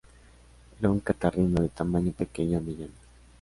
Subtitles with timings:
[0.79, 2.97] Era un catarrino de tamaño pequeño a mediano.